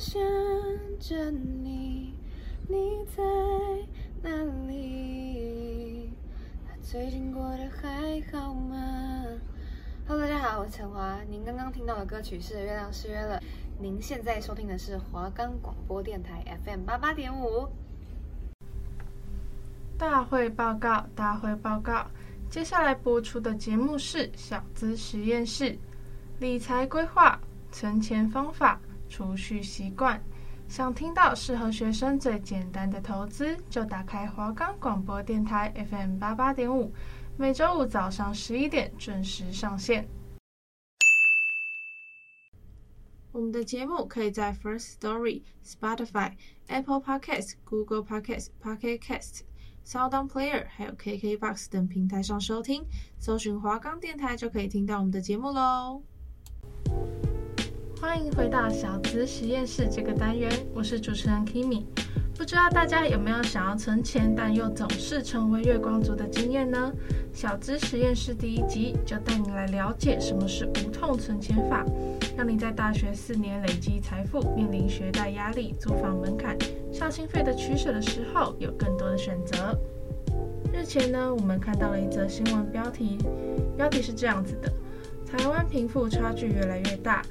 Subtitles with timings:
[0.00, 0.18] 想
[0.98, 2.14] 着你，
[2.66, 3.22] 你在
[4.22, 4.30] 哪
[4.66, 6.10] 里？
[6.80, 9.26] 最近过得还好吗
[10.08, 11.18] ？Hello，大家好，我是陈华。
[11.28, 13.38] 您刚刚听到的歌曲是《月亮失约了》。
[13.78, 17.68] 您现在收听的是华冈广播电台 FM 八八点五。
[19.98, 22.06] 大会报告，大会报告。
[22.48, 25.76] 接下来播出的节目是小资实验室，
[26.38, 27.38] 理财规划、
[27.70, 28.80] 存钱方法。
[29.10, 30.22] 储蓄习惯，
[30.68, 36.94] 想听到适合学生最简单的投资，就打开华冈广播电台 FM 八八点五，
[37.36, 40.08] 每周五早上十一点准时上线。
[43.32, 46.32] 我们的节目可以在 First Story、Spotify、
[46.68, 49.40] Apple Podcasts、Google Podcasts、Pocket Casts、
[49.84, 52.84] SoundOn Player，还有 KKBox 等平台上收听，
[53.18, 56.02] 搜寻华冈电台就可以听到我们的节目喽。
[58.00, 61.84] 欢迎回到小资实验室这个单元，我是主持人 Kimi。
[62.34, 66.90] 不知道大家有没有想要存钱，但又总是成为月光族的经验呢？
[67.34, 71.84] 小资实验室第一集就带你来了解什么是无痛存钱法，
[72.38, 76.56] 让你在大学四年累积财富、面临学贷压力、租房门槛、
[76.90, 79.78] 孝亲费的取舍的时候，有更多的选择。
[80.72, 83.18] 日前呢，我们看到了一则新闻标题，
[83.76, 84.72] 标题是这样子的：
[85.26, 87.22] 台湾贫富差距越来越大。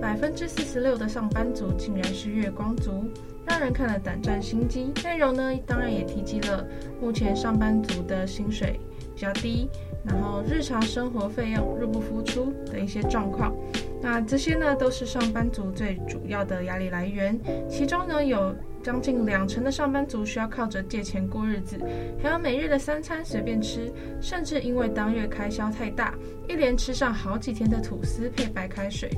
[0.00, 3.04] 百分之四十六的上班族竟然是月光族，
[3.46, 4.92] 让人看了胆战心惊。
[5.02, 6.66] 内容呢，当然也提及了
[7.00, 8.78] 目前上班族的薪水
[9.14, 9.68] 比较低，
[10.04, 13.54] 然后日常生活费用入不敷出的一些状况。
[14.02, 17.38] 那这些呢，都是上班族最主要的压力来源。
[17.68, 18.54] 其中呢，有
[18.86, 21.76] 将近两成的上班族需要靠着借钱过日子，
[22.22, 26.14] 还有每日的三餐随便吃，甚至因为当月开销太大，
[26.48, 29.10] 一连吃上好几天的吐司配白开水。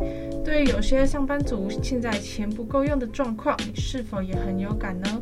[0.43, 5.21] 对于有些上班族现在钱不够用的状况，你是否也很有感呢？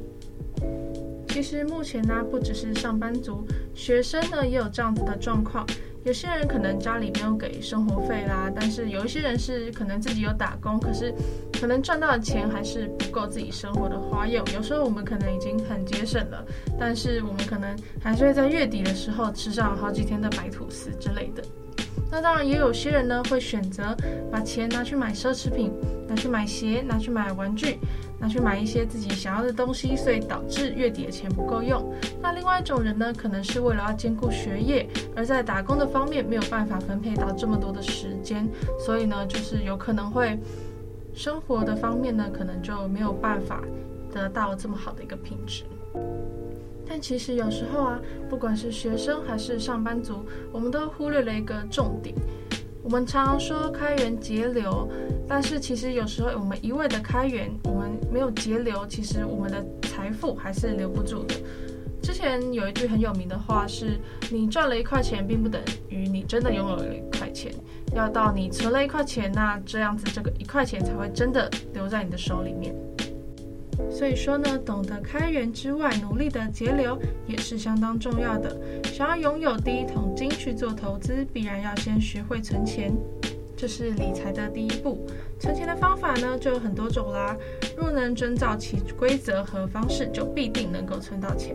[1.27, 5.67] 其实目前呢，不只是上班族，学生呢也有这样子的状况。
[6.05, 11.13] 有些人可能家里没有给生活费啦，但是有一些人是可能自己有打工，可是
[11.61, 14.45] 可能赚到的钱还是不够自己生活的花用。
[14.55, 16.45] 有时候我们可能已经很节省了，
[16.79, 21.43] 但是我们可能还是会在月底的时候吃上好几天的白吐司之类的。
[22.11, 23.97] 那当然也有些人呢会选择
[24.31, 25.73] 把钱拿去买奢侈品，
[26.09, 27.79] 拿去买鞋，拿去买玩具。
[28.19, 31.93] 拿去买一些自己想要的东西，所以导致月底的钱不够用。
[32.23, 40.39] 那另外一种人呢，可能是为了要兼顾学业，而在打工的方面没有办法分配到这么多的时间，所以呢，就是有可能会
[41.17, 43.63] 生活的方面呢，可能就没有办法
[44.13, 45.65] 得到这么好的一个品质。
[46.87, 52.15] 但其实有时候啊，不管是学生还是上班族，我们都忽略了一个重点。
[52.83, 54.89] 我们常说开源节流，
[55.27, 61.35] 但是其实有时候我们一味的开源，我们没有节流，其实我们的财富还是留不住的。
[62.03, 63.99] 之前有一句很有名的话是：
[64.31, 67.53] 你赚了一块钱，并不等于你真的拥有了一块钱，
[67.97, 72.75] 要到你存了一块钱，那这样子这个一块钱才会真的留在你的手里面。
[73.91, 78.57] 所以说呢，懂得开源之外，努力的节流也是相当重要的。
[78.85, 82.93] 想要拥有第一桶金去做投资，必然要先学会存钱，
[83.57, 85.07] 这是理财的第一步。
[85.39, 87.37] 存钱的方法呢，就有很多种啦。
[87.77, 91.55] 若能遵照其规则和方式，就必定能够存到钱。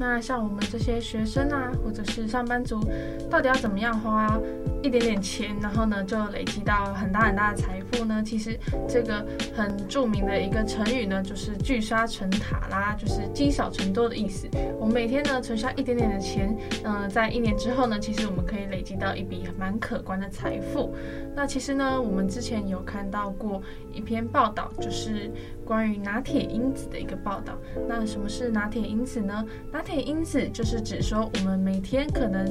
[0.00, 2.80] 那像我们这些学生啊，或者是上班族，
[3.28, 4.40] 到底要怎么样花
[4.82, 8.22] 一点点钱，然后呢就累积到很大很大的财富呢？
[8.24, 9.22] 其实这个
[9.54, 14.48] 很著名的一个成语呢，就是聚沙成塔啦，就是积少成多的意思。
[14.78, 20.94] 我们每天呢存下一点点的钱，嗯、在一年之后呢，其实我们可以累积到一笔蛮可观的财富。
[21.36, 23.62] 那其实呢，我们之前有看到过
[23.92, 25.30] 一篇报道，就是
[25.70, 27.56] 关于拿铁因子的一个报道。
[27.88, 29.46] 那什么是拿铁因子呢？
[29.70, 32.44] 拿铁因子就是指说，我们每天可能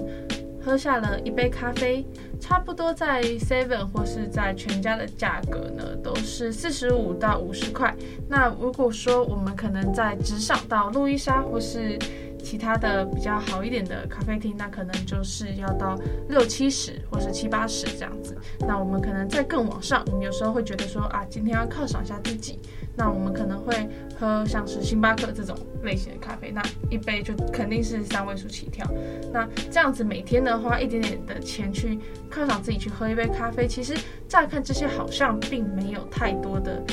[0.63, 2.05] 喝下了一杯咖啡，
[2.39, 7.93] 差不多在 Seven 或是在全家的价格呢，都是四十五到五十块。
[8.29, 11.99] 那如果说我们可能在直上到路易莎或是
[12.43, 15.97] 其他的比较好一点的咖啡厅，那可能就是要到
[16.29, 18.35] 六七十或是七八十这样子。
[18.59, 22.59] 那我们可能再更往上，我们有时候会觉得说啊，今天要犒赏一下自己。
[22.95, 23.87] 那我们可能会
[24.19, 28.85] 喝像是星巴克这种类型的咖啡，那一杯就肯定是三位数起跳。
[29.31, 31.97] 那这样子每天呢，花一点点的钱去
[32.29, 33.95] 犒赏自己去喝一杯咖啡，其实
[34.27, 36.83] 乍看这些好像并没有太多的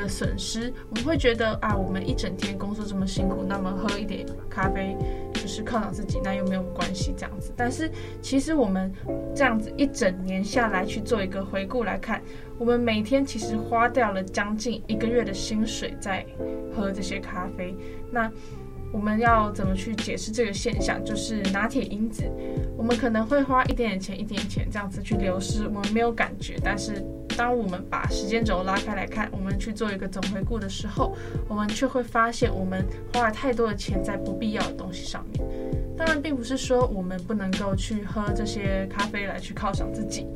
[0.00, 0.72] 个损失。
[0.88, 4.96] 我们会觉得啊，我们一整天工作这么辛苦，那么喝一点咖啡
[5.34, 7.52] 就是犒赏自己，那又没有关系这样子。
[7.56, 8.92] 但是其实我们
[9.34, 12.22] 这样子一整年下来去做一个回顾来看，
[12.58, 16.24] 我们每天其实花掉了将近一个月的薪水在
[16.74, 17.74] 喝这些咖啡。
[18.10, 18.30] 那
[18.92, 21.02] 我们要怎么去解释这个现象？
[21.04, 22.24] 就是拿铁因子，
[22.76, 26.56] 我们可能会花一点点钱，一点点钱这样子去流失，我们没有感觉。
[26.64, 27.00] 但是
[27.36, 31.16] 当我们把时间轴拉开来看，我们去做一个总回顾的时候，
[31.48, 35.42] 我们却会发现我们花了太多的钱在不必要的东西上面。
[35.96, 40.26] 当然，并不是说我们不能够去喝这些咖啡来去犒赏自己。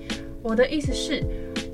[0.43, 1.25] 我的意思是，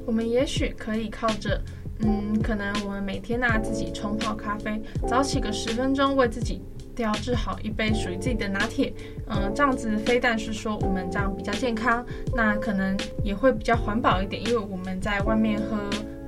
[0.07, 1.61] 我们也许可以靠着。
[2.03, 6.63] 嗯，可能我们每天啊自己冲泡咖啡，早起个十分钟，为自己
[6.95, 8.93] 调制好一杯属于自己的拿铁。
[9.27, 12.05] 嗯，这样子非但是说我们这样比较健康，
[12.35, 15.79] 那可能也会比较环保一点，因为我们在外面喝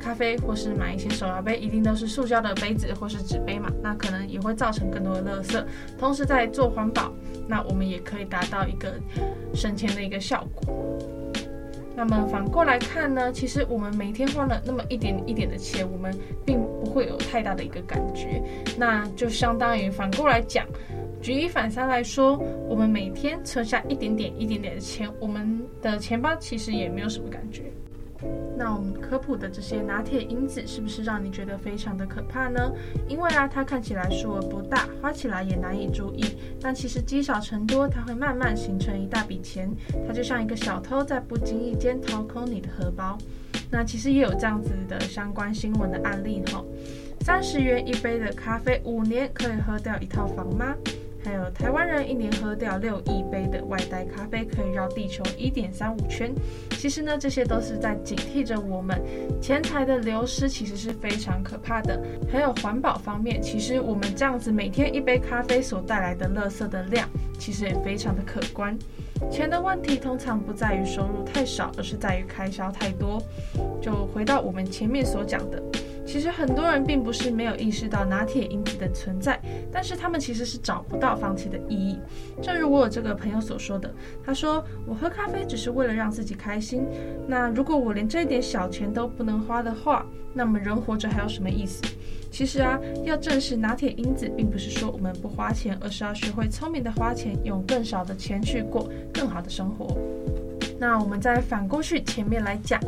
[0.01, 5.65] 咖啡或是买一些手摇杯，一定都是塑胶的杯子或是纸杯嘛，那可能也会造成更多的垃圾。
[5.99, 7.13] 同时在做环保，
[7.49, 8.95] 那我们也可以达到一个
[9.55, 11.22] 省钱的一个效果。
[11.95, 16.13] 那么反过来看呢，其实我们每天花了那么一点一点的钱，我们
[16.45, 18.43] 并不会有太大的一个感觉。
[18.79, 20.67] 那就相当于反过来讲，
[21.21, 27.65] 举一反三来说，我们每天存下一点点一点点的钱，我们的钱包其实也没有什么感觉。
[28.57, 32.73] 那我们科普的这些拿铁因子是不是让你觉得非常的可怕呢？
[33.09, 36.25] 因为啊，它看起来数额不大，花起来也难以注意，
[36.61, 39.71] 但其实积少成多，它会慢慢形成一大笔钱。
[40.07, 43.19] 它就像一个小偷在不经意间掏空你的荷包。
[43.71, 46.63] 那其实也有这样子的相关新闻的案例哈，
[47.21, 50.75] 三十元一杯的咖啡，五年可以喝掉一套房吗？
[51.25, 56.33] 还有台湾人一年喝掉六亿杯的外带咖啡，可以绕地球一点三五圈。
[56.73, 59.01] 其实呢，这些都是在警惕着我们
[59.41, 62.01] 钱财的流失，其实是非常可怕的。
[62.31, 67.09] 还有环保方面，其实我们这样子每天一杯咖啡所带来的垃圾的量，
[67.39, 68.77] 其实也非常的可观。
[69.31, 73.23] 钱的问题通常不在于收入太少，而是在于开销太多。
[73.81, 75.63] 就回到我们前面所讲的。
[76.05, 79.41] 其实很多人并不是没有意识到拿铁因子的存在，
[79.73, 81.99] 但是他们其实是找不到放弃的意义。
[82.43, 83.93] 正如我这个朋友所说的，
[84.25, 86.85] 他说：“我喝咖啡只是为了让自己开心。
[87.27, 90.05] 那如果我连这一点小钱都不能花的话，
[90.35, 91.83] 那么人活着还有什么意思？”
[92.31, 99.97] 其实啊，要正视拿铁因子，并不是说我们不花钱，而是要学会聪明的花钱，用更少的钱去过更好的生活。
[100.79, 102.81] 那我们再反过去前面来讲。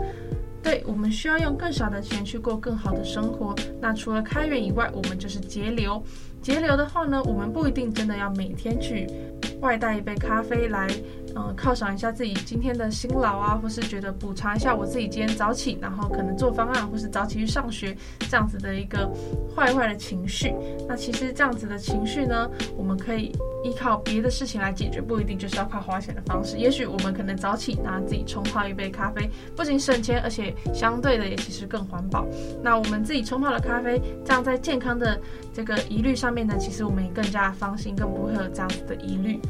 [0.65, 3.55] 对，我们需要用更少的钱去过更好的生活。
[3.83, 6.03] 那除了开源以外，我们就是节流。
[6.41, 9.07] 节流的话呢，我们不一定真的要每天去
[9.61, 10.89] 外带一杯咖啡来，
[11.37, 17.97] 嗯、犒赏一下自己今天的辛劳啊，或是觉得补偿一下我自己今天早起，然后可能做方案，或是早起去上学
[18.31, 19.11] 这样子的一个
[19.55, 20.55] 坏坏的情绪。
[20.89, 23.33] 那其实这样子的情绪呢，我们可以。
[23.65, 26.59] 依靠别的事情来解决，不一定就是要靠花钱的方式。
[26.59, 29.27] 也许我们可能早起拿自己冲泡一杯咖啡，
[29.57, 32.27] 不仅省钱，而且相对的也其实更环保。
[32.63, 35.19] 那我们自己冲泡的咖啡，这样在健康的
[35.55, 39.41] 这个疑虑上面呢，其实我们也更加放心，更不会有这样子的疑虑。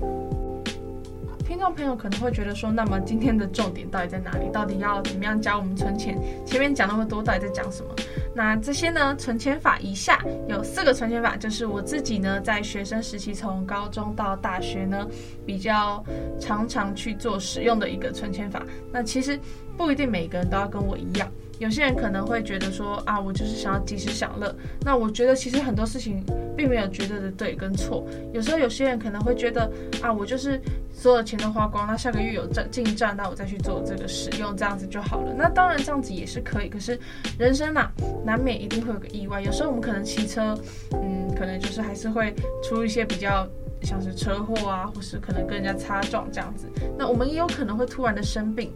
[1.65, 4.51] 众朋友可能会觉得说，那么今天的重点到底在哪里？
[4.53, 6.21] 到底要怎么样教我们存钱？
[6.45, 7.89] 前面讲那么多，到底在讲什么？
[8.35, 15.09] 那这些呢，存钱法以下有四个存钱法，就是我自己呢在学生时期从高中到大学呢
[15.47, 16.05] 比较
[16.39, 18.63] 常常去做使用的一个存钱法。
[18.93, 19.41] 那其实
[19.75, 21.27] 不一定每个人都要跟我一样。
[21.65, 24.55] 有些人可能会觉得说啊，我就是想要及时享乐。
[24.83, 26.23] 那我觉得其实很多事情
[26.55, 28.07] 并没有绝对的对跟错。
[28.35, 30.61] 有时候有些人可能会觉得啊，我就是
[30.93, 35.33] 所有钱都花光，那下个月有赚进账，那我再去做这个使用，这样子就好了。
[35.33, 36.69] 那当然这样子也是可以。
[36.69, 37.01] 可是
[37.39, 37.91] 人生啊，
[38.27, 39.41] 难免一定会有个意外。
[39.41, 40.55] 有时候我们可能骑车，
[40.93, 43.49] 嗯，可能就是还是会出一些比较
[43.81, 46.69] 像是车祸啊，或是可能跟人家擦撞这样子。
[46.99, 48.71] 那我们也有可能会突然的生病。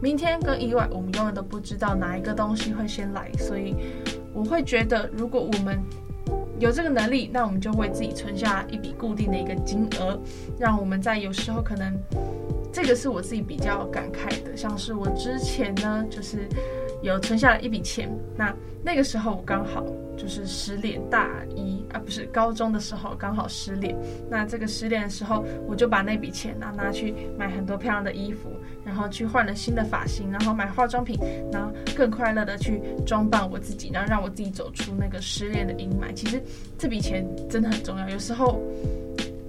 [0.00, 3.74] 明天跟意外，我们永远都不知道哪一个东西会先来，所以
[4.32, 5.78] 我会觉得，如果我们
[6.58, 10.18] 有这个能力，那我们就为自己存下一笔固定的一个金额，
[10.58, 11.92] 让我们在有时候可能，
[12.72, 16.46] 这个是我自己比较感慨的，像是我之前呢，就是
[17.02, 19.84] 有存下了一笔钱，那那个时候我刚好
[20.16, 23.96] 就是失恋，大一啊不是高中的时候刚好失恋，
[24.30, 28.50] 那这个失恋的时候，我就把那笔钱拿拿去买很多漂亮的衣服。
[28.96, 31.20] 然后去换了新的发型，然后买化妆品，
[31.52, 36.14] 然后更快乐的去装扮我自己，然后让我自己走出那个失恋的阴霾。
[36.14, 36.42] 其实
[36.78, 38.08] 这笔钱真的很重要。
[38.08, 38.58] 有时候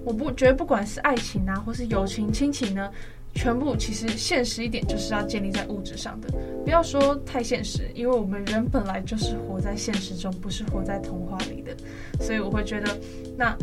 [0.04, 2.90] 我不觉得，不管是爱情啊，或是友情、亲情呢，
[3.34, 6.28] 全部其实现实一点就是要建立在物质上的。
[6.62, 11.74] 不要说太现实，因为我们人本来就是活在现实中，不是活在童话里的。
[12.22, 12.94] 所以我会觉得，
[13.34, 13.56] 那。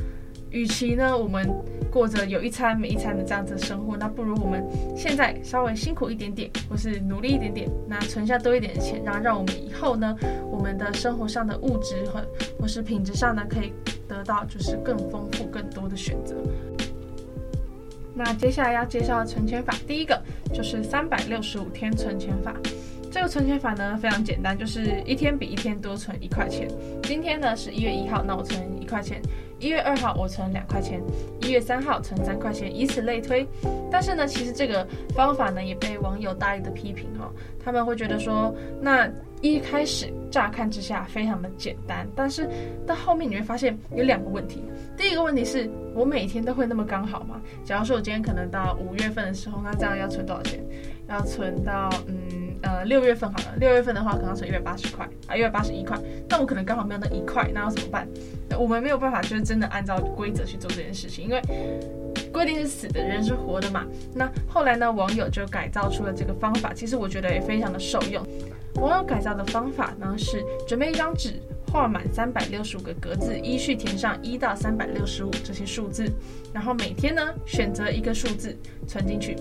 [0.55, 1.45] 与其呢我们
[1.91, 10.15] 过着有一餐没一餐的这样子的生活，那不如我们现在稍微辛苦一点点，或是努力一点点，那存下多一点的钱，然后让我们以后呢，
[10.49, 12.25] 我们的生活上的物质和
[12.57, 13.73] 或是品质上呢，可以
[14.07, 16.35] 得到就是更丰富、更多的选择。
[18.13, 20.21] 那接下来要介绍的存钱法，第一个
[20.53, 22.55] 就是三百六十五天存钱法。
[23.11, 26.67] 这个存钱法呢非常简单，就是一天比一天多存一块钱。
[27.03, 29.19] 今天呢是一月一号，那我存一块钱；
[29.59, 30.99] 一月二号我存两块钱；
[31.41, 33.45] 一月三号存三块钱，以此类推。
[33.91, 39.09] 但是呢，其实这个方法呢也被网友大力的批评哈、哦，他们会觉得说，那
[39.41, 42.47] 一开始乍看之下非常的简单，但是
[42.85, 44.63] 到后面你会发现有两个问题。
[44.95, 47.41] 第一个问题是我每天都会那么刚好吗？
[47.63, 50.63] 假如说我今天可能到五月份的时候，那这样要存多少钱？
[51.09, 52.15] 要存到嗯。
[52.65, 55.95] 呃，六月份好了，六月份的话可能要存一百八十块啊，一百八十一块，
[56.27, 58.07] 那我可能刚好没有那一块，那要怎么办？
[58.57, 61.39] 我们没有办法，就是真的按照规则去做这件事情，因为
[62.33, 63.85] 规定是死的，人是活的嘛。
[64.15, 68.25] 那后来呢，网友就改造出了这个方法，其实我觉得也非常的受用。
[68.75, 71.39] 网友改造的方法呢是准备一张纸。
[71.75, 76.09] 画满三百六十五个格子，依序填上一到三百六十五这些数字，
[76.53, 79.35] 然后每天呢选择一个数字存进去。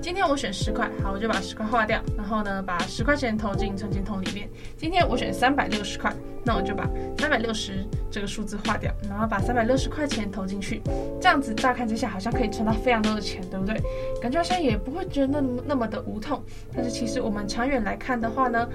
[0.00, 4.48] 今天我选十块，好，我就把十块划掉，然后呢把十块钱投进存钱筒里面。
[4.76, 10.80] 今天我选三百六十块，那我就把三百六十这个数字划掉，然后把三百六十块钱投进去。
[11.20, 13.74] 这样子乍看之下好像可以存到非常多的钱，对不对？
[14.22, 16.40] 感觉好像也不会觉得那么那么的无痛。
[16.72, 18.68] 但是其实我们长远来看的话呢，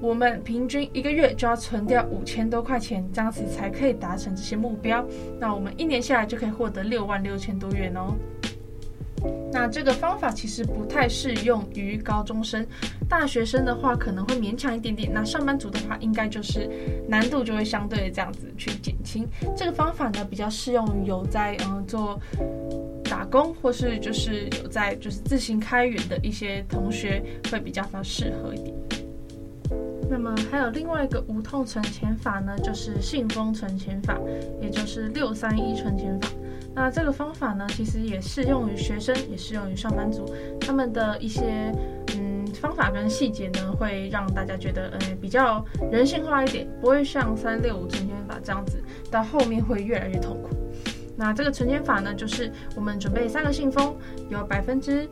[0.00, 5.04] 我们平均一个月就要存掉五千多块钱，这样子才可以达成这些目标。
[5.40, 8.14] 那我们一年下来就可以获得六万六千多元哦。
[9.50, 12.64] 那这个方法其实不太适用于高中生，
[13.08, 15.10] 大学生的话可能会勉强一点点。
[15.12, 16.70] 那上班族的话，应该就是
[17.08, 19.26] 难度就会相对的这样子去减轻。
[19.56, 22.20] 这个方法呢，比较适用于有在嗯做
[23.04, 28.76] 打工或是就是有在就是自行开源的一些同学，会比较比较适合一点。
[30.08, 34.18] 那么还有另外一个无痛存钱法呢，就是信封存钱法，
[34.60, 36.28] 也就是六三一存钱法。
[36.74, 40.24] 那这个方法呢，其实也适用于学生，也适用于上班族。
[40.60, 41.72] 他们的一些
[42.14, 50.50] 嗯方法跟细节呢，会让大家觉得呃比较人性化一点，不会像三六五存钱法这样子，到后面会越来越痛苦。
[51.16, 53.96] 那这个存钱法呢，就是我们准备三个信封，
[54.28, 55.08] 有百分之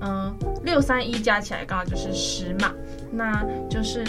[0.00, 2.72] 嗯六三一加起来刚好就是十嘛，
[3.10, 4.04] 那就是。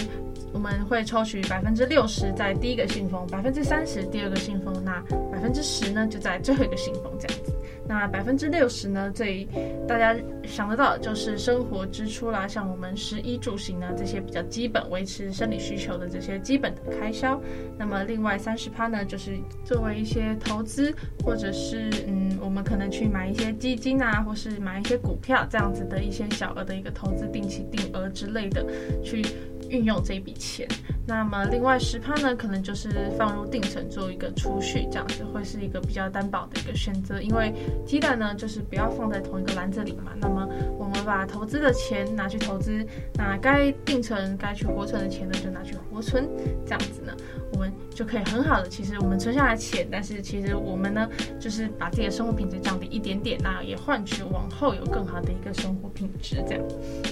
[0.53, 5.01] 我们会抽取百分之六十在第一个信封，百分之三十第二个信封，那
[5.31, 7.53] 百分之十呢就在最后一个信封这样子。
[7.87, 9.47] 那百分之六十呢，最
[9.87, 17.41] 大家想得到的就是生活支出啦，像我们食衣住行呢这些比较基本维持生理需求的这些基本的开销。
[17.79, 28.63] 那么另外三十趴呢，就是作为一些投资，或者是嗯，我们可能去买一些基金啊，或是买一些股票这样子的一些小额的一个投资，定期定额之类的
[29.03, 29.25] 去。
[29.69, 30.67] 运用这笔钱，
[31.09, 37.19] 那么另外十趴呢，可能就是放入定存做一个储蓄，这样子会是一个比较担保的一个选择。
[37.19, 37.51] 因为
[37.83, 40.11] 鸡蛋呢，就是不要放在同一个篮子里嘛。
[40.21, 40.47] 那么
[40.77, 42.85] 我们把投资的钱拿去投资，
[43.15, 46.29] 那该定存、该去活存的钱呢，就拿去活存，
[46.63, 47.11] 这样子呢，
[47.53, 56.43] 我们就可以很好的，其实我们存下来钱，但是其实我们呢，就是把自己的生活品质降低一点点，那也换取往后有更好的一个生活品质。
[56.47, 56.63] 这样，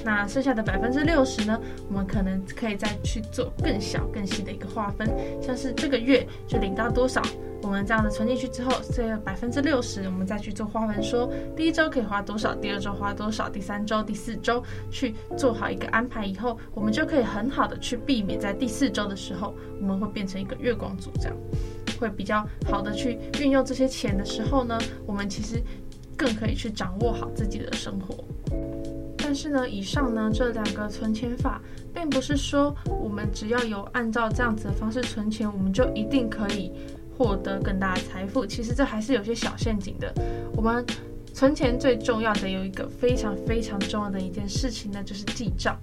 [0.05, 2.27] 那剩下的百分之六十呢，我们可能。
[2.55, 5.07] 可以再去做更小、更细的一个划分，
[5.41, 7.21] 像是这个月就领到多少，
[7.61, 21.37] 我们这样子存进去之后，这百分之六十，我们再去做划分，说第一周可以花多少，第二周花多少，第三周、第四周去做好一个安排以后，我们就可以很好的去避免在第四周的时候，我们会变成一个月光族，这样
[21.99, 25.61] 会比较好的去运用这些钱的时候呢，我们其实
[26.15, 28.23] 更可以去掌握好自己的生活。
[29.37, 31.61] 是呢，以上呢这两个存钱法，
[31.93, 36.71] 并不是说我们只要有按照这样子的方式存钱，我们就一定可以
[37.15, 38.43] 获得更大的财富。
[38.43, 40.11] 其实这还是有些小陷阱的。
[40.55, 40.83] 我们
[41.33, 45.77] 存钱最重要的有一个非常非常重要的一件事情呢，就是记账。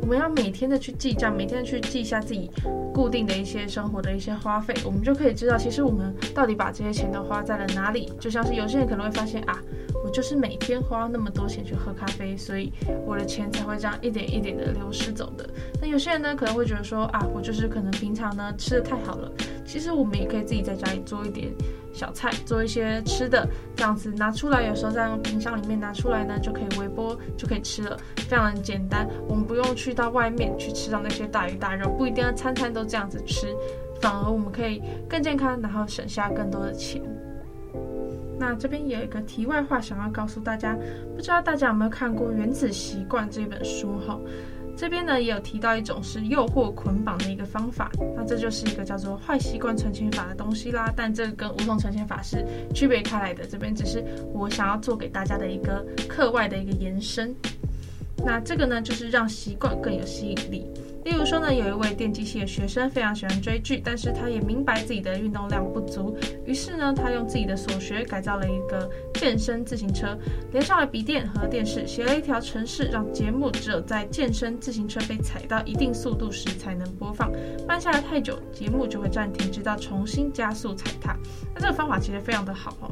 [0.00, 2.50] 我们要每天的去记账，每天去记一下自己
[2.92, 8.10] 固定的一些生活的一些花费，我们就可以知道，其实我们到底把这些钱都花在了哪里。
[8.18, 9.58] 就像是有些人可能会发现啊。
[10.02, 12.72] 我就是每天花那么多钱去喝咖啡，所以
[13.04, 15.46] 我的钱才会这样一点一点的流失走的。
[15.78, 19.30] 那有些人呢，可能会觉得说啊，我就是可能平常呢吃的太好了。
[19.66, 21.52] 其实我们也可以自己在家里做一点
[21.92, 29.08] 小菜，做一些吃的，这样子拿出来，有时候在冰箱里面拿出来呢，就可以微波就可以吃了，非常的简单。
[29.28, 33.54] 我们不用去到外面去吃到那些大鱼大肉，不一定要餐餐都这样子吃，
[34.00, 37.02] 反而我们可以更健康，然后省下更多的钱。
[38.38, 40.74] 那这边有一个题外话想要告诉大家，
[41.14, 44.18] 不知道大家有没有看过《原子习惯》这本书哈？
[44.80, 50.90] 这边呢也有提到一种是诱惑捆绑的一个方法，那这就是一个叫做坏习惯存钱法的东西啦。
[50.96, 52.42] 但这个跟无痛存钱法是
[52.74, 57.36] 区别开来的，这边只是我想要做给大家的一个课外的一个延伸。
[58.24, 60.66] 那这个呢就是让习惯更有吸引力。
[61.04, 70.16] 例如说呢，有一位电机系的学生非常喜欢追剧，但是他也明白自己的运动量不足，于是呢，他用自己的所学改造了一个健身自行车，
[70.52, 77.32] 连上了笔电和电视，写了一条程式，让节目只有在健身自行车被踩到一定速度时才能播放，
[77.66, 81.16] 慢下来太久，节目就会暂停，直到重新加速踩踏。
[81.54, 82.90] 那这个方法其实非常的好哦，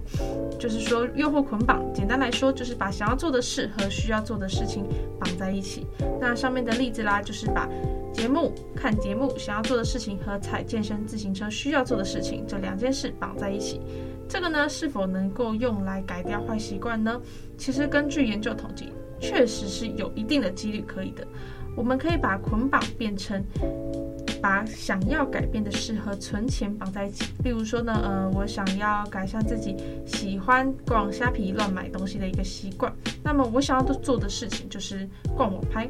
[0.58, 4.84] 就是说诱惑捆绑，简单来说就是把想要做的事和需要做的事情
[5.20, 5.86] 绑在一起。
[6.20, 7.68] 那上面的例子啦，就是把
[8.12, 13.80] 节目、看节目想要做的事情和踩健身自行车需要做的事情，这两件事绑在一起，
[14.28, 17.20] 这个呢是否能够用来改掉坏习惯呢？
[17.56, 21.26] 其实根据研究统计，确实是有一定的几率可以的。
[21.76, 23.40] 我们可以把捆绑变成
[24.42, 27.24] 把想要改变的事和存钱绑在一起。
[27.44, 35.88] 例如说呢，呃，我想要改善自己喜欢逛虾皮乱买东西的一个习惯，那么我想要做的事情就是逛网拍。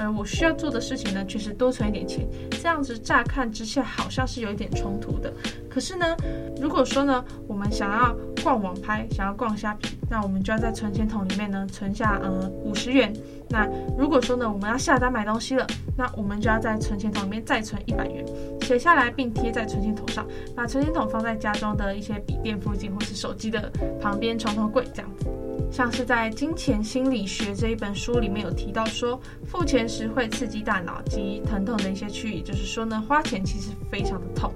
[0.00, 2.26] 而我需要做的事情呢，却是多存一点钱。
[2.50, 5.32] 这样子乍看之下好像是有一点冲突的。
[5.68, 6.16] 可是呢，
[6.60, 13.12] 如果说呢，我们想要逛网拍，想要逛虾皮，那我们就要在存钱筒里面呢存下呃五十元。
[13.48, 15.66] 那如果说呢，我们要下单买东西了，
[15.96, 18.24] 那我们就要在存钱筒里面再存一百元，
[18.62, 25.26] 写下来并贴在存钱筒上，把存钱筒放在家中的一些笔电附近或是手机的旁边床头柜这样子。
[25.70, 34.52] 像是在《金钱心理学》这一本书里面有提到说，付钱时会刺激大脑及疼痛的一些区域，就是说呢，花钱其实非常的痛，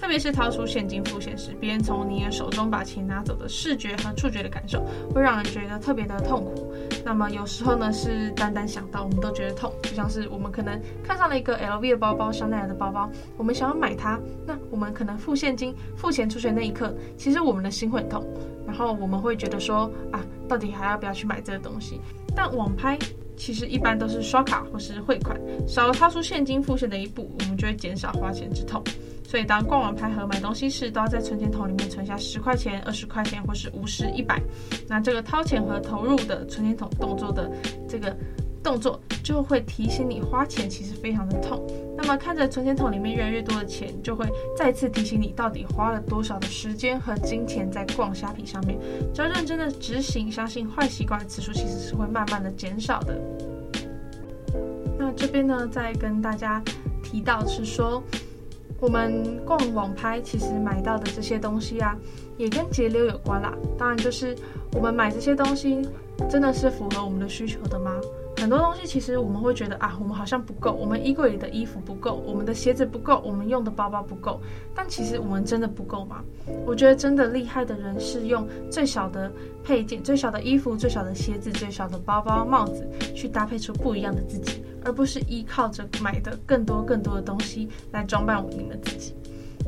[0.00, 6.72] 特别是掏出现金付钱时，别人从你的手中把钱拿走的视觉和触觉的感受，会让人觉得特别的痛苦。
[7.04, 18.24] 那么有时候呢，是单单想到我们都觉得痛，就像是我们可能看上了一个 LV 的包包、香奈儿的包包，我们想要买它，那我们可能付现金、付钱出去那一刻，其实我们的心会痛。
[18.64, 22.00] 然后我们会觉得说啊，到底还要不要去买这个东西？
[22.36, 22.96] 但网拍
[23.36, 28.80] 其实一般都是刷卡或是汇款，少了掏出现金付现的一步，我们就会减少花钱之痛。
[29.28, 34.40] 所以当逛完拍和买东西时，都要在存钱筒里面存下十块钱、二十块钱或是五十、一百。
[34.88, 37.50] 那这个掏钱和投入的存钱筒动作的
[37.86, 38.16] 这个。
[38.60, 41.64] 动作就会提醒你花钱其实非常的痛，
[41.96, 44.26] 那么看着存钱筒里面越来越多的钱，就会
[44.58, 48.76] 再次提醒你到底花了多少的时间和金钱在逛虾皮上面。
[49.14, 53.16] 只要认真的执行，相信坏习惯的次数其实是会慢慢的减少的。
[54.98, 56.60] 那这边呢，再跟大家
[57.02, 58.02] 提到是说，
[58.80, 61.96] 我们逛网拍其实买到的这些东西啊，
[62.36, 63.52] 也跟节流有关啦。
[63.76, 64.36] 当然就是
[64.72, 65.82] 我们买这些东西，
[66.30, 68.00] 真的是符合我们的需求的吗？
[68.36, 74.40] 很多东西其实我们会觉得啊，我们好像不够，我们衣柜里的衣服不够，我们的鞋子不够，我们用的包包不够。
[74.76, 76.22] 但其实我们真的不够吗？
[76.64, 79.28] 我觉得真的厉害的人是用最小的
[79.64, 89.14] 配件、最小的衣服、最小的鞋子、最小的包包、帽子去搭配出不一样的自己，而不是依靠着买的更多更多的东西来装扮你们自己。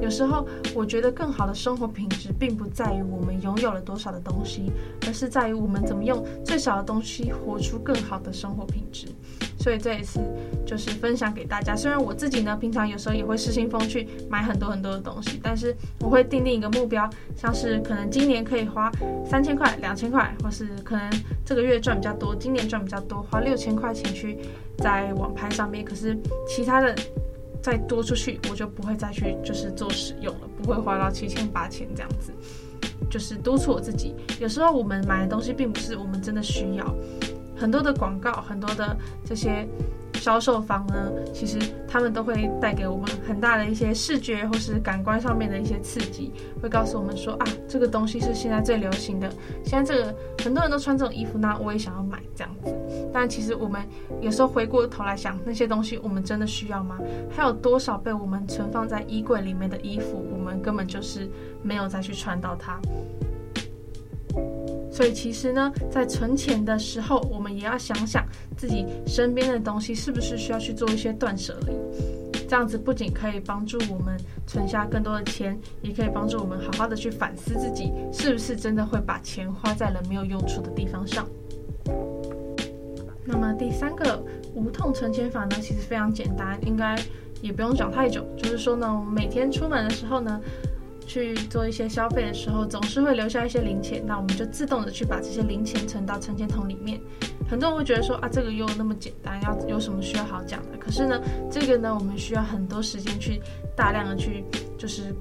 [0.00, 4.72] 有时候，我觉得更好的生活品质，并不在于我们拥有了多少的东西，
[5.06, 9.08] 而是在于我们怎么用最少的东西活出更好的生活品质。
[9.58, 10.20] 所以这一次
[10.64, 11.76] 就是分享给大家。
[11.76, 18.90] 虽然我自己呢，平常有时候也会失心疯去买很多很多的东西，但是我会定定一个目标，像是可能今年可以花
[19.28, 21.10] 三千块、两千块，或是可能
[21.44, 24.38] 这个月赚比较多，今年赚比较多，花六千块钱去
[24.80, 25.84] 在网拍上面。
[25.84, 26.96] 可是其他的。
[27.62, 32.32] 再多出去，我就不会再去就是做使用了，不会花到七千八千这样子，
[33.10, 34.14] 就是督促我自己。
[34.40, 36.94] 有时候我们买的东西并不是我们真的需要，
[37.54, 39.68] 很多的广告，很多的这些。
[40.14, 49.32] 销售方呢，其实他们都会带给我们很大的一些视觉或是感官上面的一些刺激，会告诉我们说啊，这个东西是现在最流行的，
[49.64, 52.74] 现在这个很多人都穿这种衣服，那我也想要买这样子。
[53.12, 53.82] 但其实我们
[54.20, 56.98] 有时候回过头来想，那些东西我们真的需要吗？
[57.30, 61.28] 还有多少被我们存放在衣柜里面的衣服，我们根本就是
[61.62, 62.80] 没有再去穿到它。
[64.92, 68.24] 所以其实呢，在存钱的时候，我们也要想想
[68.56, 71.72] 自己身边的东西是不是需要去做一些断舍离。
[72.48, 81.26] 这样子不仅可以帮助我们存下更多的钱，也可以帮助我们好好的去反思自己是不是真的会把钱花在了没有用处的地方上。
[83.30, 84.22] 那么第三个
[84.54, 86.96] 无痛存钱法呢，其实非常简单，应该
[87.40, 88.26] 也不用讲太久。
[88.36, 90.40] 就是说呢，我们每天出门的时候呢，
[91.06, 97.00] 去做一些消费的时候，总是会留下一些零钱，那我们就自动的去把这些零钱存到存钱筒里面。
[97.48, 100.78] 很多人会觉得说啊，这个又那么简单，要有什么需要好讲的？
[100.78, 103.40] 可是呢，这个呢，我们需要很多时间去
[103.76, 104.44] 大量的去
[104.78, 105.14] 就是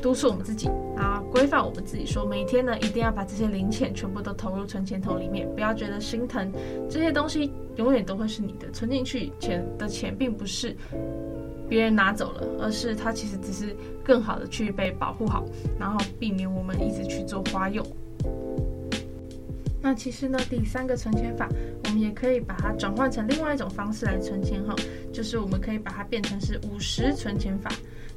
[0.00, 6.50] 督促我们自己啊，规范我们自己，说每天呢一定要把这些零钱全部都投入存钱筒里面，不要觉得心疼，
[6.88, 10.76] 这些东西永远都会是你的，存进去钱的钱并不是。
[11.68, 15.44] 别人拿走了，而是它其实只是更好的去被保护好，
[15.78, 17.86] 然后避免我们一直去做花用。
[19.80, 21.48] 那其实呢，第三个存钱法，
[21.84, 24.74] 我们也可以把它转换成另外一种方式来存钱哈，
[25.12, 27.70] 就是我们可以把它变成是五十存钱法。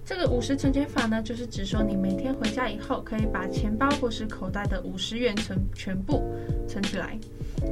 [0.06, 6.22] 这个五十存钱法呢，就是指说你每天回家以后，可以把钱包或是口袋的五十元存全部
[6.68, 7.18] 存起来。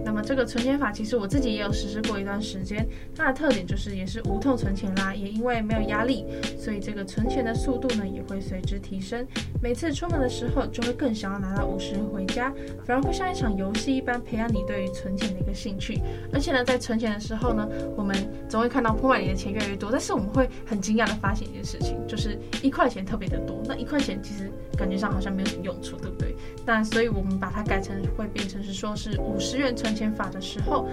[0.03, 2.87] 那么这个存钱法，其实我自己也有实施过一段时间。
[3.15, 6.25] 它的特点就是也是无痛存钱啦，也因为没有压力，
[6.57, 9.25] 所以这个存钱的速度呢也会随之提升。
[9.61, 12.53] 每次出门的时候，就会更想要拿到五十元回家，
[12.85, 15.99] 反而会像一场游戏一般培养你对于存钱的一个兴趣。
[16.33, 18.15] 而且呢，在存钱的时候呢，我们
[18.49, 23.61] 总会看到铺满里的钱越来越多，但是我们会很惊讶的发现一件事情，就是一块钱特别的多。
[23.67, 26.35] 那一块钱其实感觉上好像没有什么用处，对不对？
[26.65, 29.91] 但所以我们把它改成会变成是说是五十元存。
[29.91, 30.87] 钱法的时候，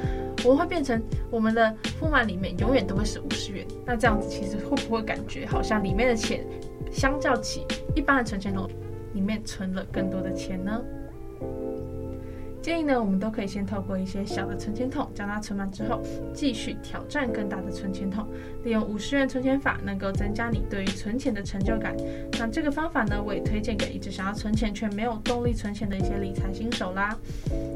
[0.45, 3.67] 我们会变成我们的付满里面永远都会是五十元。
[3.87, 6.45] 那这样子其实会不会感觉好像里面的钱
[6.91, 8.69] 相较起一般的存钱筒
[9.15, 10.79] 里面存了更多的钱呢？
[12.69, 16.03] 建议呢，我们都可以先透过一些小的存钱筒，将它存满之后，
[16.35, 18.29] 继续挑战更大的存钱筒。
[18.63, 21.97] 利用五十元存钱法，能够增加你对于存钱的成就感。
[22.33, 27.17] 那这个方法呢，我也推荐给一直想要存钱却没有动力存钱的一些理财新手啦。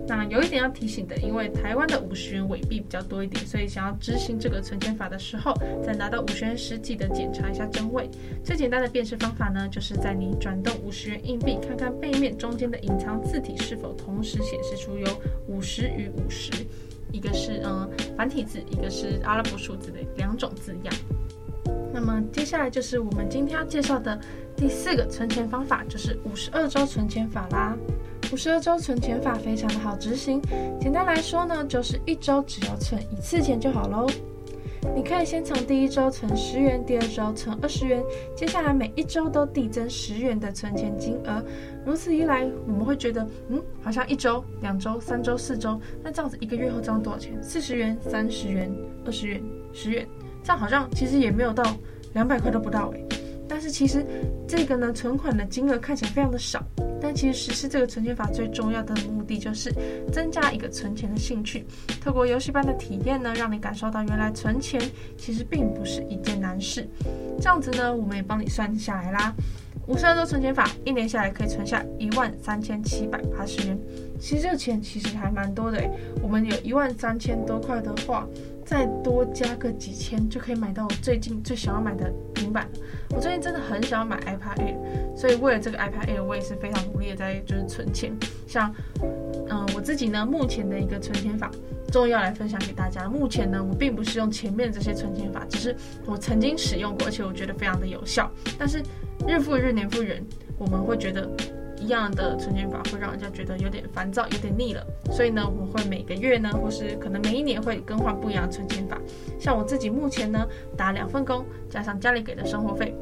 [0.07, 8.11] 那有一点要提醒的，因为台湾的五十元伪币比较多一点，所以想要执行这个存钱法的时候，在拿到五十元时，记得检查一下真伪。
[8.45, 15.07] 最简单的辨识方法呢，就是在你转动五十元硬币，看看背面中间的隐藏字体是否同时显示出有
[15.47, 16.51] 五十与五十，
[17.13, 20.93] 一个是嗯繁体字，一个是阿拉伯数字的两种字样。
[21.95, 24.19] 那么接下来就是我们今天要介绍的
[24.57, 27.77] 第四个存钱方法，就是五十二周存钱法啦。
[28.33, 30.41] 五十二周存钱法非常的好执行，
[30.81, 34.07] 简单来说呢，就是一周只要存一次钱就好喽。
[34.95, 38.03] 你可以先从第一周存十元，第二周存二十元，
[38.37, 41.43] 接下来每一周都递增十元的存钱金额。
[41.87, 47.33] 如此一来，我们会觉得，嗯，好像一周、两周、三周、四周，那这样子一个月后赚多少钱？
[47.43, 48.71] 四十元、三十元、
[49.07, 49.41] 二十元、
[49.73, 50.07] 十元，
[50.43, 51.65] 这样好像其实也没有到
[52.13, 53.07] 两百块都不到诶。
[53.63, 54.05] 是其实
[54.47, 56.63] 这个呢，存款的金额看起来非常的少。
[57.01, 59.75] 但其实实施这个存钱法最重要的目的就是
[60.13, 61.67] 增加一个存钱的兴趣，
[62.01, 64.81] 透过游戏般的体验呢，让你感受到原来存钱
[65.19, 66.89] 其实并不是一件难事。
[67.41, 69.35] 这样子呢，我们也帮你算下来啦。
[69.89, 73.77] 五十二周存钱法，一年下来可以存下一万三千七百八十元。
[74.21, 75.91] 其实这个钱其实还蛮多的诶，
[76.23, 78.25] 我们有一万三千多块的话，
[78.65, 82.69] 再多加个几千，就可以买到我最近最想要买的平板。
[83.11, 88.17] 我最近真的很想要买 iPad Air，所以为了这个 iPad Air，我也是非常努力的在就是存钱。
[88.47, 88.73] 像，
[89.51, 91.51] 嗯，我自己呢，目前的一个存钱法，
[91.91, 93.09] 终于要来分享给大家。
[93.09, 98.31] 目前呢，我并不是用前面这些存钱法，只是我曾经使用过，而且我觉得非常的有效。
[98.57, 98.81] 但是
[99.27, 100.25] 日复日，年复人，
[100.59, 101.29] 我们会觉得。
[101.83, 104.87] 一样的存钱法会让人家觉得有点烦躁，有点腻了。
[105.11, 109.01] 所以呢，我们会每个月呢，或是可能每一年会更换不一样的存钱法。
[109.37, 112.95] 像我自己目前呢，打两份工，加上家里给的生活费，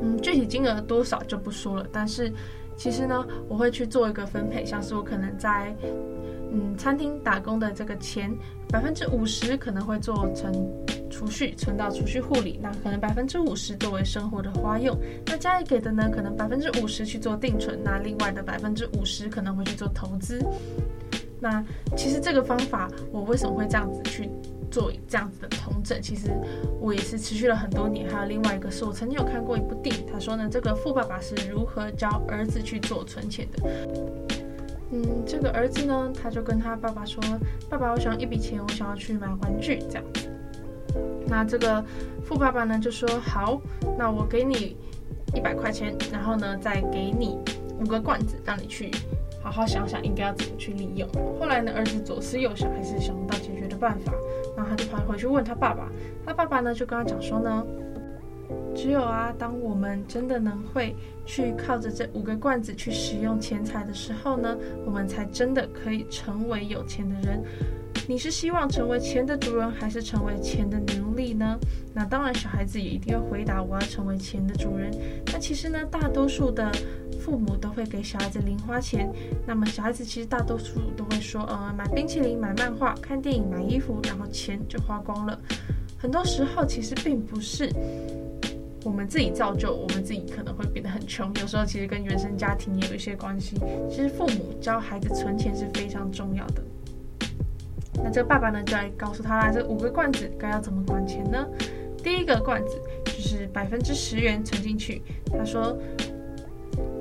[0.00, 1.86] 嗯，具体金额多少就不说了。
[1.90, 2.32] 但是
[2.76, 5.74] 其实呢，我会去做一个分配，像是我可能在。
[6.52, 8.36] 嗯，餐厅打工的这个钱，
[8.68, 10.52] 百分之五十可能会做成
[11.08, 12.58] 储蓄，存到储蓄户里。
[12.60, 14.96] 那可能百分之五十作为生活的花用。
[15.26, 17.78] 那家里给的呢，可能百分之五十去做定存。
[17.84, 20.44] 那另外的百分之五十可能会去做投资。
[21.40, 21.64] 那
[21.96, 24.28] 其实这个方法，我为什么会这样子去
[24.70, 26.02] 做这样子的统整？
[26.02, 26.30] 其实
[26.80, 28.08] 我也是持续了很多年。
[28.10, 33.70] 还有另外一个是我曾经有看过一部电影，他说呢，这个富爸爸是如何教儿子去做存钱的。
[34.92, 37.22] 嗯，这个儿子呢，他就跟他爸爸说
[37.70, 40.04] ：“爸爸，我想要一笔钱，我想要去买玩具。”这样。
[41.28, 41.84] 那这个
[42.24, 43.60] 富爸爸呢就说：“好，
[43.96, 44.76] 那我给你
[45.32, 47.38] 一百块钱，然后呢再给你
[47.78, 48.90] 五个罐子，让你去
[49.40, 54.12] 好好想想应该要怎么去利用。”后来呢，儿子左思右想，还是想不到解决的办法，
[54.56, 55.88] 然后他就跑回去问他爸爸。
[56.26, 57.64] 他爸爸呢就跟他讲说呢
[58.74, 60.94] ：“只有啊，当我们真的能会
[61.26, 67.42] 去靠着这五个罐子去使用钱财的时候呢，我们才真的可以成为有钱的人。
[68.08, 71.56] 你是希望成为钱的主人，还是成为钱的奴隶呢？
[71.94, 74.90] 那当然，小孩子也一定会回答：我要成为钱的主人。
[75.26, 76.72] 那其实呢，大多数的
[77.20, 79.08] 父母都会给小孩子零花钱。
[79.46, 85.38] 那么小孩子其实大多数都会说：呃，买冰淇淋、买漫画、看电影、买衣服，然后钱就花光了。
[85.96, 87.70] 很多时候其实并不是。
[88.84, 91.32] 我们自己造就，我们自己可能会变得很穷。
[91.40, 93.56] 有时候其实跟原生家庭也有一些关系。
[93.90, 96.62] 其实父母教孩子存钱是非常重要的。
[98.02, 101.46] 那这个爸爸呢，就来告诉他啦，这五个罐子该要怎么管钱呢？
[102.02, 105.02] 第一个罐子就是百分之十元存进去。
[105.30, 105.76] 他说，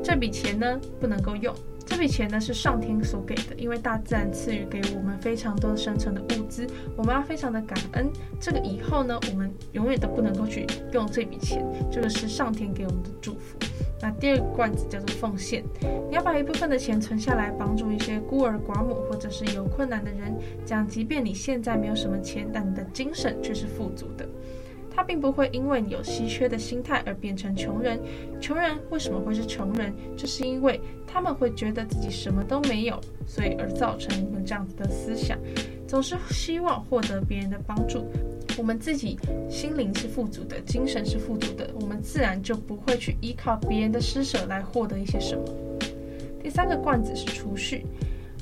[0.03, 1.55] 这笔钱呢不能够用。
[1.89, 8.09] 这笔钱呢是上天所给的，因为大自然赐予给我们非常多生存的物资，我们要非常的感恩。
[8.39, 13.57] 这个以后呢，我们永远都不能够去用这笔钱，这个是上天给我们的祝福。
[14.01, 15.63] 那第二个罐子叫做奉献，
[16.09, 24.29] 你要把一部分的钱存下来，帮助一些孤儿寡母或者是有困难的人，这样即便你现在没有什么钱，但你的精神却是富足的。
[24.89, 27.99] 他并不会因为你有稀缺的心态而变成穷人。
[28.41, 29.93] 穷人为什么会是穷人？
[30.17, 35.37] 就是因为他们会觉得自己什么都没有，所以而造成你们这样子的思想，
[35.87, 38.05] 总是希望获得别人的帮助。
[38.57, 39.17] 我们自己
[39.49, 45.43] 心灵是富足的，精神是富足的，我们自然就不会去依靠别人的施舍来获得一些什么。
[46.43, 47.85] 第三个罐子是储蓄，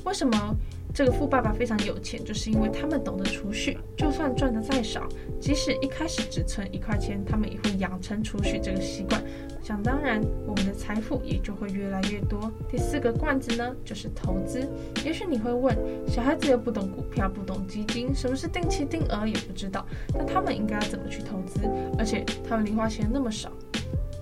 [0.04, 0.56] 为什么？
[0.98, 5.08] 这个富爸爸非常有钱，就是因为他们懂得储蓄，就算赚得再少，
[5.40, 9.22] 即使一开始只存一块钱，他们也会养成储蓄这个习惯。
[9.62, 12.50] 想当然，我们的财富也就会越来越多。
[12.68, 14.68] 第四个罐子呢，就是投资。
[15.04, 15.72] 也许你会问，
[16.08, 21.60] 小孩子又不懂股票，不懂基金，什么是定期定额也不知道，那他们应该要怎么去投资？
[21.96, 23.52] 而且他们零花钱那么少。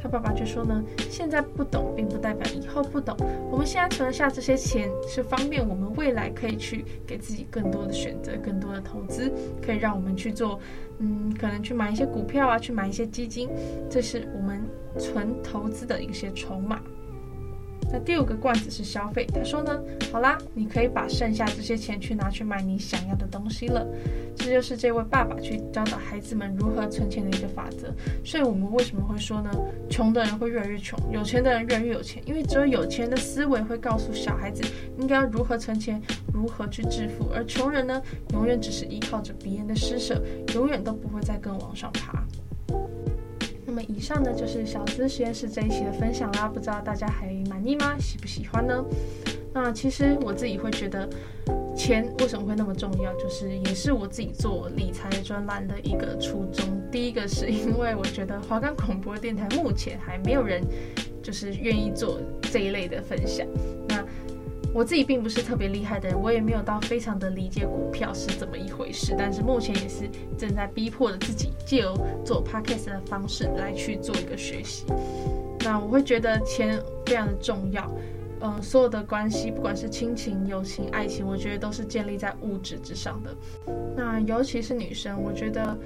[0.06, 3.16] 爸爸就说呢，现在不懂，并不代表以后不懂。
[3.50, 9.32] 我们现在存下这些钱，是方便我们未来可以去给自己更多的选择，更多的投资，
[9.64, 10.60] 可以让我们去做，
[10.98, 13.48] 嗯，可能去买一些股票啊，去买一些基金，
[13.90, 14.62] 这是我们
[14.98, 16.80] 存投资的一些筹码。
[17.92, 19.26] 那第五个罐子是消费。
[19.32, 19.80] 他说呢，
[20.12, 23.86] 好啦，你可以把剩下这些钱去拿去买你想要的东西了。
[24.34, 27.92] 这就是这位爸爸去教导孩子们如何存钱的一个法则。
[28.24, 29.50] 所以我们为什么会说呢？
[29.88, 34.62] 穷的人会越来越穷，有钱的人越来越有钱，因为只有有钱的思维会告诉小孩子
[34.98, 36.00] 应该如何存钱，
[36.34, 40.20] 如何去致富，而穷人呢，永远只是依靠着别人的施舍，
[40.54, 42.22] 永远都不会再更往上爬。
[43.64, 47.26] 那么以上呢，就是小资实验室这一期的分享啦，不知道大家还
[47.66, 47.96] 意吗？
[47.98, 48.84] 喜不喜欢呢？
[49.52, 51.08] 那其实我自己会觉得，
[51.74, 56.64] 钱为什么会那么重要，就是也是我自己做理财专栏的一个初衷。
[56.92, 60.62] 第一个是因为我觉得华冈广播电台目前还没有人
[61.22, 63.46] 就是愿意做这一类的分享。
[63.88, 64.04] 那
[64.74, 69.14] 我自己并不是特别厉害的人，我也没有到非常的理解股票是怎么一回事。
[69.18, 74.84] 但是目前也是正在逼迫着自己，借由做 podcast 的方式来去做一个学习。
[75.66, 77.90] 那我会觉得钱非常的重要，
[78.40, 83.34] 嗯、所有的关系，不管是亲情、友情、爱情，我觉得都是建立在物质之上的。
[83.96, 85.76] 那尤其是女生，我觉得。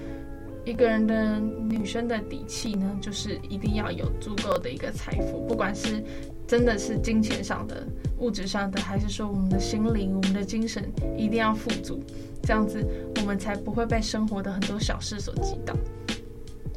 [0.67, 6.05] 一个人的女生的底气呢，就是一定要有足够的一个财富，不管是
[6.47, 7.83] 真的是金钱上的、
[8.19, 10.85] 物质上的，还是说我们的心灵、我们的精神，
[11.17, 11.99] 一定要富足，
[12.43, 15.75] 这样子我们才不会被生活的很多小事所击倒。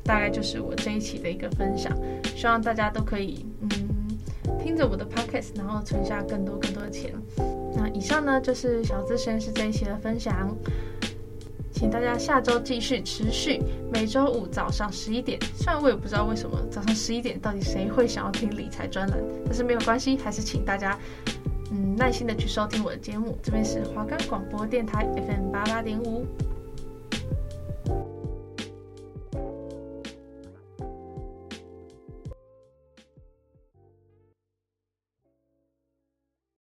[0.01, 1.91] 大概就是我这一期的一个分享，
[2.35, 3.69] 希望大家都可以嗯
[4.61, 7.13] 听着我的 podcast，然后存下更多更多的钱。
[7.75, 10.55] 那以上呢就是小资实验室这一期的分享。
[11.71, 13.59] 请大家下周继续持续
[13.91, 15.39] 每周五早上十一点。
[15.57, 20.97] 虽然我也不知道为什么早上十一点到底谁会想要听理财专栏，但是没有关系，还是请大家
[21.71, 23.37] 嗯耐心的去收听我的节目。
[23.41, 26.25] 这边是华冈广播电台 FM 八八点五。